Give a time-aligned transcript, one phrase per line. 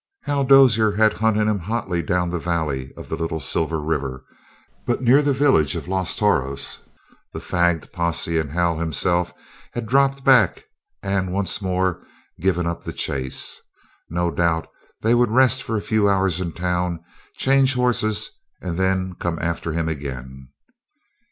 [0.23, 4.25] Hal Dozier had hunted him hotly down the valley of the Little Silver River,
[4.87, 6.79] but near the village of Los Toros
[7.33, 9.31] the fagged posse and Hal himself
[9.73, 10.63] had dropped back
[11.03, 12.03] and once more
[12.39, 13.61] given up the chase.
[14.09, 14.67] No doubt
[15.01, 17.03] they would rest for a few hours in the town,
[17.37, 20.47] change horses, and then come after him again.